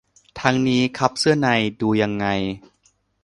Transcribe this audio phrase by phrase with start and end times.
[0.41, 1.47] ทั้งนี้ คัพเสื้อใน
[1.81, 2.25] ดูยังไง